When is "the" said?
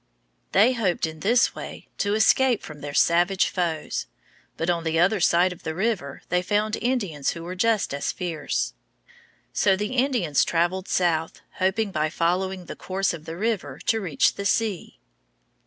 4.83-4.97, 5.61-5.75, 9.75-9.95, 12.65-12.75, 13.25-13.37, 14.33-14.45